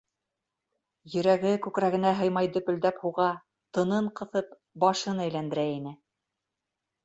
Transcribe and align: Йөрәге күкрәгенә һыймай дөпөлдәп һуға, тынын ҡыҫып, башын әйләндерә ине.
Йөрәге 1.15 1.51
күкрәгенә 1.65 2.15
һыймай 2.23 2.49
дөпөлдәп 2.57 3.03
һуға, 3.05 3.29
тынын 3.79 4.11
ҡыҫып, 4.23 4.59
башын 4.87 5.25
әйләндерә 5.31 5.71
ине. 5.79 5.97